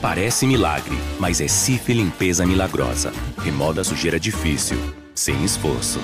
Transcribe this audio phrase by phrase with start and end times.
[0.00, 3.12] Parece milagre, mas é Cif Limpeza Milagrosa.
[3.36, 4.78] Remoda a sujeira difícil,
[5.14, 6.00] sem esforço.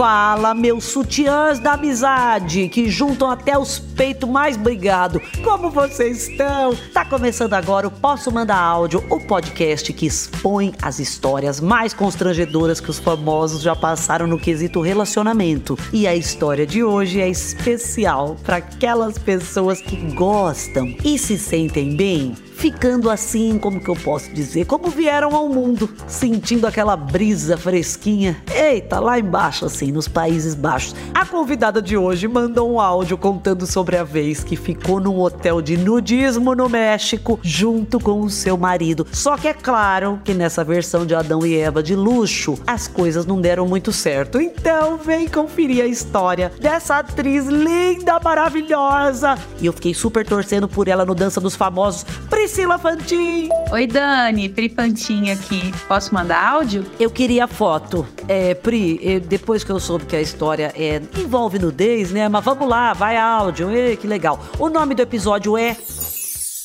[0.00, 5.20] Fala, meus sutiãs da amizade, que juntam até os peitos mais brigado.
[5.44, 6.74] Como vocês estão?
[6.94, 12.80] Tá começando agora o Posso Mandar Áudio, o podcast que expõe as histórias mais constrangedoras
[12.80, 15.78] que os famosos já passaram no quesito relacionamento.
[15.92, 21.94] E a história de hoje é especial para aquelas pessoas que gostam e se sentem
[21.94, 27.56] bem ficando assim, como que eu posso dizer, como vieram ao mundo, sentindo aquela brisa
[27.56, 28.36] fresquinha.
[28.54, 30.94] Eita, lá embaixo, assim, nos Países Baixos.
[31.14, 35.62] A convidada de hoje mandou um áudio contando sobre a vez que ficou num hotel
[35.62, 39.06] de nudismo no México junto com o seu marido.
[39.10, 43.24] Só que é claro que nessa versão de Adão e Eva de luxo, as coisas
[43.24, 44.38] não deram muito certo.
[44.38, 49.38] Então, vem conferir a história dessa atriz linda, maravilhosa.
[49.62, 52.04] E eu fiquei super torcendo por ela no Dança dos Famosos.
[52.50, 53.48] Priscila Fantin.
[53.70, 55.70] Oi, Dani, Pri Fantin aqui.
[55.86, 56.84] Posso mandar áudio?
[56.98, 58.04] Eu queria foto.
[58.26, 62.28] É, Pri, depois que eu soube que a história é, envolve nudez, né?
[62.28, 63.70] Mas vamos lá, vai áudio.
[63.70, 64.40] Ei, que legal.
[64.58, 65.76] O nome do episódio é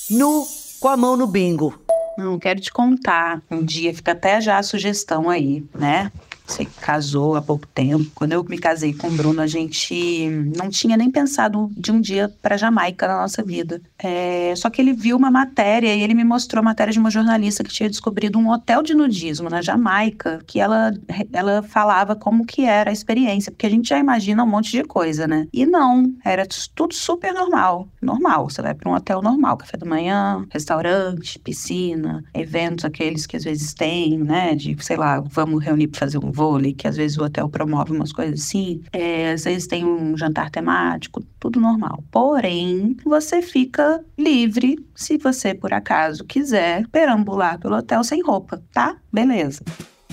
[0.09, 0.47] Nu
[0.79, 1.79] com a mão no bingo.
[2.17, 3.43] Não, quero te contar.
[3.51, 6.11] Um dia fica até já a sugestão aí, né?
[6.47, 8.05] Você casou há pouco tempo.
[8.13, 11.99] Quando eu me casei com o Bruno, a gente não tinha nem pensado de um
[11.99, 13.81] dia para Jamaica na nossa vida.
[13.97, 17.09] É, só que ele viu uma matéria e ele me mostrou a matéria de uma
[17.09, 20.93] jornalista que tinha descobrido um hotel de nudismo na Jamaica, que ela,
[21.33, 24.83] ela falava como que era a experiência, porque a gente já imagina um monte de
[24.83, 25.47] coisa, né?
[25.51, 27.87] E não, era tudo super normal.
[28.01, 28.49] Normal.
[28.49, 33.43] Você vai para um hotel normal, café da manhã, restaurante, piscina, eventos aqueles que às
[33.43, 34.53] vezes tem, né?
[34.53, 37.91] De, sei lá, vamos reunir para fazer um vôlei, que às vezes o hotel promove
[37.93, 38.81] umas coisas assim.
[38.91, 42.03] É, às vezes tem um jantar temático, tudo normal.
[42.11, 48.97] Porém, você fica livre se você, por acaso, quiser perambular pelo hotel sem roupa, tá?
[49.11, 49.63] Beleza.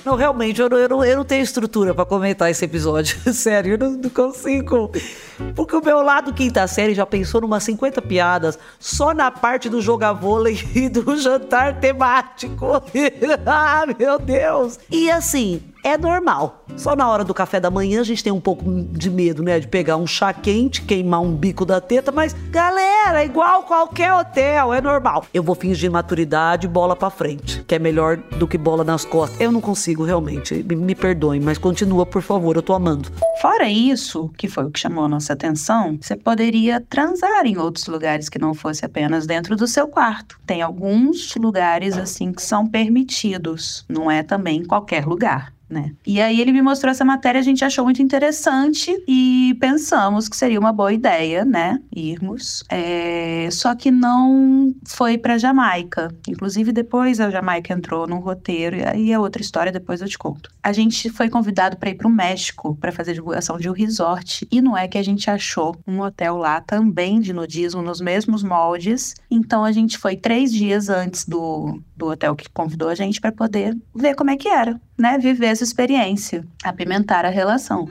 [0.05, 3.17] Não, realmente, eu não, eu não, eu não tenho estrutura para comentar esse episódio.
[3.33, 4.91] Sério, eu não, não, consigo.
[5.55, 9.81] Porque o meu lado quinta série já pensou numa 50 piadas só na parte do
[9.81, 12.67] jogar vôlei e do jantar temático.
[13.47, 14.79] ah, meu Deus!
[14.91, 16.65] E assim, é normal.
[16.77, 19.61] Só na hora do café da manhã a gente tem um pouco de medo, né?
[19.61, 24.13] De pegar um chá quente, queimar um bico da teta, mas galera, é igual qualquer
[24.13, 25.27] hotel, é normal.
[25.35, 29.41] Eu vou fingir maturidade bola pra frente, que é melhor do que bola nas costas.
[29.41, 33.11] Eu não consigo realmente, me, me perdoem, mas continua, por favor, eu tô amando.
[33.41, 37.87] Fora isso, que foi o que chamou a nossa atenção, você poderia transar em outros
[37.87, 40.39] lugares que não fosse apenas dentro do seu quarto.
[40.47, 45.93] Tem alguns lugares assim que são permitidos, não é também em qualquer lugar né?
[46.07, 50.37] E aí ele me mostrou essa matéria, a gente achou muito interessante e pensamos que
[50.37, 51.81] seria uma boa ideia, né?
[51.95, 52.63] Irmos.
[52.69, 53.49] É...
[53.51, 56.15] Só que não foi para Jamaica.
[56.29, 60.19] Inclusive depois a Jamaica entrou no roteiro e aí é outra história, depois eu te
[60.19, 60.51] conto.
[60.63, 64.47] A gente foi convidado para ir para o México para fazer divulgação de um resort
[64.51, 68.43] e não é que a gente achou um hotel lá também de nudismo nos mesmos
[68.43, 69.15] moldes.
[69.31, 73.33] Então a gente foi três dias antes do, do hotel que convidou a gente para
[73.33, 75.19] poder ver como é que era, né?
[75.19, 77.89] Viver essa experiência, apimentar a relação.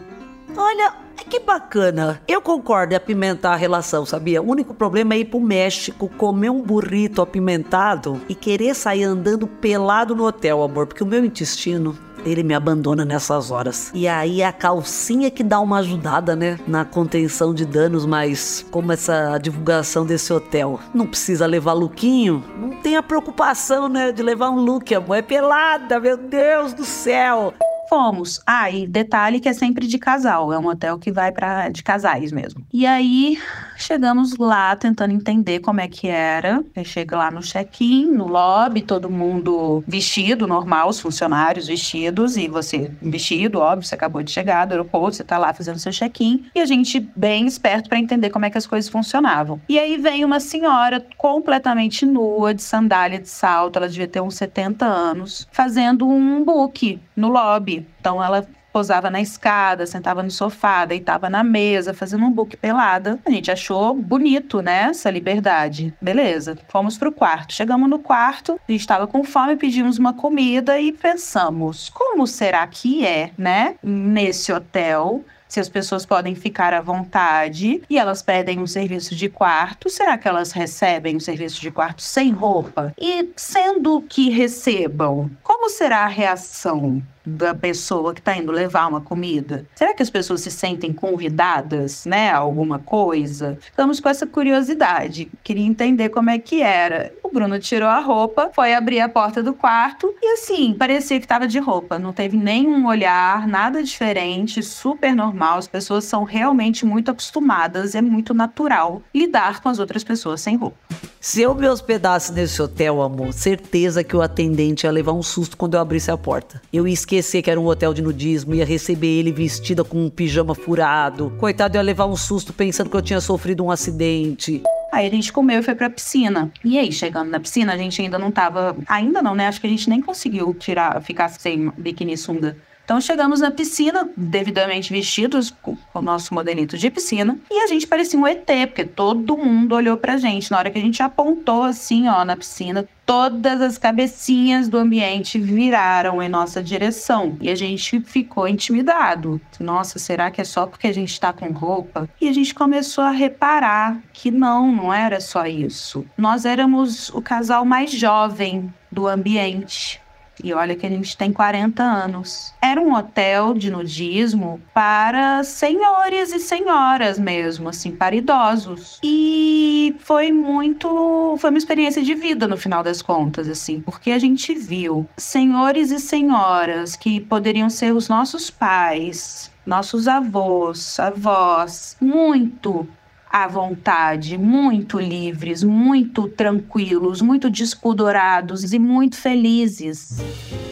[0.55, 0.93] Olha,
[1.29, 2.21] que bacana.
[2.27, 4.41] Eu concordo em apimentar a relação, sabia?
[4.41, 9.47] O único problema é ir pro México, comer um burrito apimentado e querer sair andando
[9.47, 13.91] pelado no hotel, amor, porque o meu intestino ele me abandona nessas horas.
[13.93, 18.91] E aí a calcinha que dá uma ajudada, né, na contenção de danos, mas como
[18.91, 24.49] essa divulgação desse hotel não precisa levar lookinho, não tem a preocupação, né, de levar
[24.49, 27.53] um look, amor, é pelada, meu Deus do céu
[27.91, 28.39] fomos.
[28.47, 31.83] Ah, e detalhe que é sempre de casal, é um hotel que vai para de
[31.83, 32.65] casais mesmo.
[32.71, 33.37] E aí
[33.83, 36.63] chegamos lá tentando entender como é que era.
[36.75, 42.47] Eu chego lá no check-in, no lobby, todo mundo vestido, normal, os funcionários vestidos e
[42.47, 46.45] você vestido, óbvio, você acabou de chegar do aeroporto, você tá lá fazendo seu check-in
[46.55, 49.59] e a gente bem esperto para entender como é que as coisas funcionavam.
[49.67, 54.35] E aí vem uma senhora completamente nua, de sandália, de salto, ela devia ter uns
[54.35, 57.85] 70 anos, fazendo um book no lobby.
[57.99, 63.19] Então ela posava na escada, sentava no sofá, deitava na mesa, fazendo um book pelada.
[63.25, 65.93] A gente achou bonito, né, essa liberdade.
[66.01, 67.53] Beleza, fomos pro quarto.
[67.53, 72.65] Chegamos no quarto, a gente estava com fome, pedimos uma comida e pensamos, como será
[72.67, 78.59] que é, né, nesse hotel se as pessoas podem ficar à vontade e elas pedem
[78.59, 82.93] um serviço de quarto, será que elas recebem um serviço de quarto sem roupa?
[82.97, 87.03] E sendo que recebam, como será a reação?
[87.25, 89.65] Da pessoa que está indo levar uma comida?
[89.75, 93.57] Será que as pessoas se sentem convidadas, né, a alguma coisa?
[93.61, 95.31] Ficamos com essa curiosidade.
[95.43, 97.13] Queria entender como é que era.
[97.23, 101.25] O Bruno tirou a roupa, foi abrir a porta do quarto e assim, parecia que
[101.25, 105.57] estava de roupa, não teve nenhum olhar, nada diferente, super normal.
[105.57, 110.57] As pessoas são realmente muito acostumadas, é muito natural lidar com as outras pessoas sem
[110.57, 110.77] roupa.
[111.23, 115.55] Se eu me hospedasse nesse hotel, amor, certeza que o atendente ia levar um susto
[115.55, 116.59] quando eu abrisse a porta.
[116.73, 120.09] Eu ia esquecer que era um hotel de nudismo, ia receber ele vestida com um
[120.09, 121.33] pijama furado.
[121.37, 124.63] Coitado, ia levar um susto pensando que eu tinha sofrido um acidente.
[124.93, 126.51] Aí a gente comeu e foi pra piscina.
[126.63, 128.75] E aí, chegando na piscina, a gente ainda não tava.
[128.87, 129.47] Ainda não, né?
[129.47, 132.57] Acho que a gente nem conseguiu tirar, ficar sem biquíni sunga.
[132.91, 137.87] Então chegamos na piscina, devidamente vestidos, com o nosso modelito de piscina, e a gente
[137.87, 140.51] parecia um ET, porque todo mundo olhou pra gente.
[140.51, 145.39] Na hora que a gente apontou assim, ó, na piscina, todas as cabecinhas do ambiente
[145.39, 147.37] viraram em nossa direção.
[147.39, 149.39] E a gente ficou intimidado.
[149.57, 152.09] Nossa, será que é só porque a gente tá com roupa?
[152.19, 156.05] E a gente começou a reparar que não, não era só isso.
[156.17, 160.01] Nós éramos o casal mais jovem do ambiente.
[160.43, 162.53] E olha que a gente tem 40 anos.
[162.61, 168.99] Era um hotel de nudismo para senhores e senhoras mesmo, assim, para idosos.
[169.03, 171.35] E foi muito.
[171.37, 175.91] Foi uma experiência de vida no final das contas, assim, porque a gente viu senhores
[175.91, 182.87] e senhoras que poderiam ser os nossos pais, nossos avós, avós, muito
[183.31, 190.17] à vontade, muito livres, muito tranquilos, muito despudorados e muito felizes.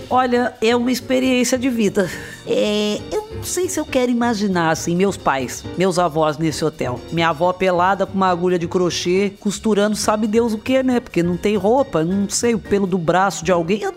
[0.09, 2.09] Olha, é uma experiência de vida.
[2.47, 6.99] É, eu não sei se eu quero imaginar assim meus pais, meus avós nesse hotel.
[7.11, 10.99] Minha avó pelada com uma agulha de crochê, costurando, sabe Deus o que, né?
[10.99, 13.81] Porque não tem roupa, não sei, o pelo do braço de alguém.
[13.83, 13.93] Eu,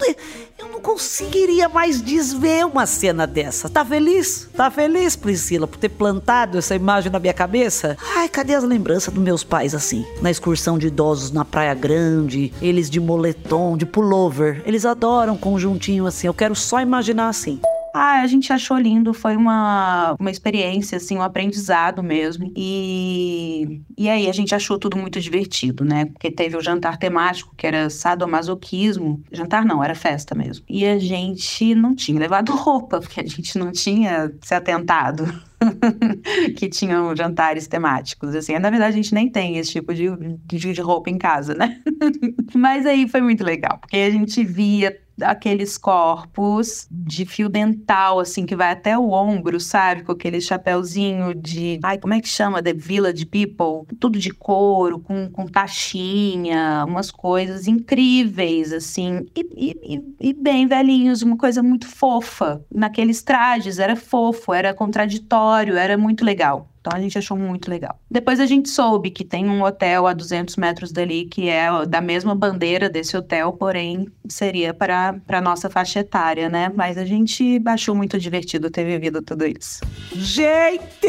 [0.82, 3.68] conseguiria mais desver uma cena dessa.
[3.68, 4.48] Tá feliz?
[4.54, 7.96] Tá feliz, Priscila, por ter plantado essa imagem na minha cabeça?
[8.16, 10.04] Ai, cadê as lembranças dos meus pais assim?
[10.20, 14.62] Na excursão de idosos na Praia Grande, eles de moletom, de pullover.
[14.66, 16.26] Eles adoram conjuntinho assim.
[16.26, 17.60] Eu quero só imaginar assim.
[17.94, 22.50] Ah, a gente achou lindo, foi uma, uma experiência, assim, um aprendizado mesmo.
[22.56, 26.06] E, e aí a gente achou tudo muito divertido, né?
[26.06, 29.22] Porque teve o jantar temático, que era sadomasoquismo.
[29.30, 30.64] Jantar não, era festa mesmo.
[30.68, 35.24] E a gente não tinha levado roupa, porque a gente não tinha se atentado.
[36.56, 38.58] que tinham jantares temáticos, assim.
[38.58, 40.06] Na verdade, a gente nem tem esse tipo de,
[40.44, 41.80] de, de roupa em casa, né?
[42.54, 48.44] Mas aí foi muito legal, porque a gente via aqueles corpos de fio dental, assim,
[48.46, 50.02] que vai até o ombro, sabe?
[50.02, 51.78] Com aquele chapéuzinho de.
[51.82, 52.62] Ai, como é que chama?
[52.62, 53.86] The Village People.
[53.98, 59.26] Tudo de couro, com, com taxinha, umas coisas incríveis, assim.
[59.36, 62.64] E, e, e bem velhinhos, uma coisa muito fofa.
[62.72, 66.68] Naqueles trajes, era fofo, era contraditório, era muito legal.
[66.82, 67.96] Então a gente achou muito legal.
[68.12, 71.98] Depois a gente soube que tem um hotel a 200 metros dali que é da
[71.98, 76.70] mesma bandeira desse hotel, porém seria para a nossa faixa etária, né?
[76.76, 79.80] Mas a gente achou muito divertido ter vivido tudo isso.
[80.12, 81.08] Gente,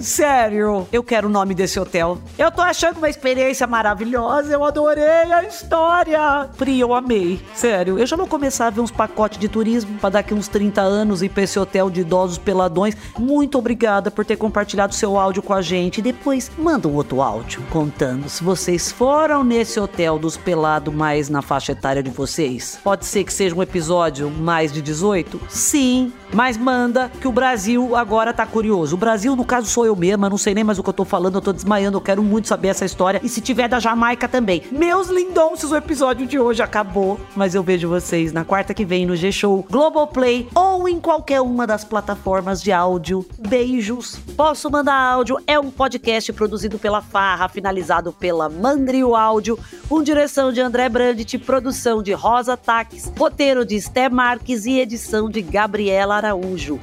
[0.00, 2.18] sério, eu quero o nome desse hotel.
[2.38, 6.48] Eu tô achando uma experiência maravilhosa, eu adorei a história.
[6.56, 7.98] Pri, eu amei, sério.
[7.98, 11.20] Eu já vou começar a ver uns pacotes de turismo para daqui uns 30 anos
[11.20, 12.96] ir pra esse hotel de idosos peladões.
[13.18, 16.00] Muito obrigada por ter compartilhado seu áudio com a gente.
[16.00, 21.42] Depois manda um outro áudio contando se vocês foram nesse hotel dos pelados mais na
[21.42, 22.78] faixa etária de vocês.
[22.82, 25.40] Pode ser que seja um episódio mais de 18?
[25.48, 28.94] Sim, mas manda que o Brasil agora tá curioso.
[28.94, 31.04] O Brasil, no caso, sou eu mesma, não sei nem mais o que eu tô
[31.04, 33.20] falando, eu tô desmaiando, eu quero muito saber essa história.
[33.22, 34.62] E se tiver da Jamaica também.
[34.70, 39.06] Meus lindonços, o episódio de hoje acabou, mas eu vejo vocês na quarta que vem
[39.06, 43.24] no G-Show, Globoplay ou em qualquer uma das plataformas de áudio.
[43.38, 44.18] Beijos.
[44.36, 45.38] Posso mandar áudio?
[45.46, 49.58] É um podcast produzido pela Farra, finalizado pela Mandrio Áudio,
[49.88, 55.28] com direção de André Brandt, produção de Rosa Taques, roteiro de Sté Marques e edição
[55.28, 56.78] de Gabriela Araújo.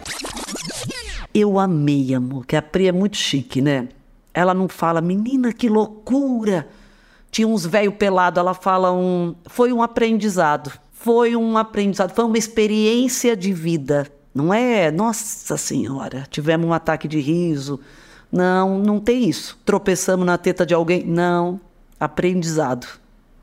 [1.32, 3.88] Eu amei, amor, que a Pri é muito chique, né?
[4.34, 6.68] Ela não fala, menina, que loucura!
[7.30, 9.36] Tinha uns velho pelado, ela fala um.
[9.46, 10.72] Foi um aprendizado.
[10.92, 14.08] Foi um aprendizado, foi uma experiência de vida.
[14.34, 17.80] Não é, nossa senhora, tivemos um ataque de riso.
[18.32, 19.60] Não, não tem isso.
[19.64, 21.04] Tropeçamos na teta de alguém.
[21.06, 21.62] Não.
[22.00, 22.88] Aprendizado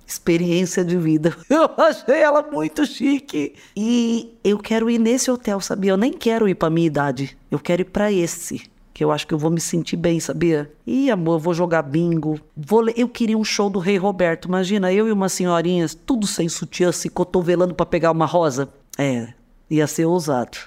[0.07, 1.37] experiência de vida.
[1.49, 3.55] Eu achei ela muito chique.
[3.77, 5.93] E eu quero ir nesse hotel, sabia?
[5.93, 7.37] Eu nem quero ir para minha idade.
[7.51, 8.63] Eu quero ir para esse.
[8.93, 10.71] que eu acho que eu vou me sentir bem, sabia?
[10.87, 12.39] Ih, amor, vou jogar bingo.
[12.57, 12.89] Vou.
[12.91, 14.47] Eu queria um show do Rei Roberto.
[14.47, 18.69] Imagina, eu e umas senhorinhas, tudo sem sutiã, se cotovelando para pegar uma rosa.
[18.99, 19.29] É,
[19.69, 20.59] ia ser ousado.